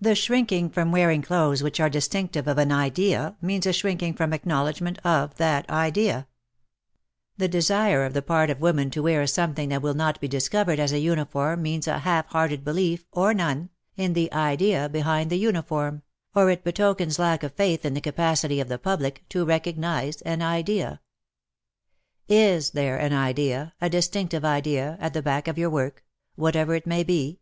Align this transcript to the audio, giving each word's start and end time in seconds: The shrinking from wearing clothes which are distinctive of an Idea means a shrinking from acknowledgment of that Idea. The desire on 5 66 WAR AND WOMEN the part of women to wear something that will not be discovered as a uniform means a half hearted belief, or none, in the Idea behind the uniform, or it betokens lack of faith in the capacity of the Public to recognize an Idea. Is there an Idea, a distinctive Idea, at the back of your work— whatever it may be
The 0.00 0.14
shrinking 0.14 0.70
from 0.70 0.92
wearing 0.92 1.22
clothes 1.22 1.60
which 1.60 1.80
are 1.80 1.90
distinctive 1.90 2.46
of 2.46 2.56
an 2.56 2.70
Idea 2.70 3.34
means 3.42 3.66
a 3.66 3.72
shrinking 3.72 4.14
from 4.14 4.32
acknowledgment 4.32 5.00
of 5.04 5.34
that 5.38 5.68
Idea. 5.68 6.28
The 7.36 7.48
desire 7.48 8.04
on 8.04 8.12
5 8.12 8.18
66 8.18 8.28
WAR 8.28 8.38
AND 8.38 8.46
WOMEN 8.46 8.46
the 8.46 8.46
part 8.46 8.50
of 8.56 8.60
women 8.62 8.90
to 8.92 9.02
wear 9.02 9.26
something 9.26 9.68
that 9.70 9.82
will 9.82 9.94
not 9.94 10.20
be 10.20 10.28
discovered 10.28 10.78
as 10.78 10.92
a 10.92 11.00
uniform 11.00 11.62
means 11.62 11.88
a 11.88 11.98
half 11.98 12.26
hearted 12.28 12.64
belief, 12.64 13.08
or 13.10 13.34
none, 13.34 13.70
in 13.96 14.12
the 14.12 14.32
Idea 14.32 14.88
behind 14.88 15.30
the 15.30 15.36
uniform, 15.38 16.02
or 16.32 16.48
it 16.48 16.62
betokens 16.62 17.18
lack 17.18 17.42
of 17.42 17.52
faith 17.54 17.84
in 17.84 17.94
the 17.94 18.00
capacity 18.00 18.60
of 18.60 18.68
the 18.68 18.78
Public 18.78 19.24
to 19.30 19.44
recognize 19.44 20.22
an 20.22 20.42
Idea. 20.42 21.00
Is 22.28 22.70
there 22.70 22.98
an 22.98 23.12
Idea, 23.12 23.74
a 23.80 23.90
distinctive 23.90 24.44
Idea, 24.44 24.96
at 25.00 25.12
the 25.12 25.22
back 25.22 25.48
of 25.48 25.58
your 25.58 25.70
work— 25.70 26.04
whatever 26.36 26.76
it 26.76 26.86
may 26.86 27.02
be 27.02 27.40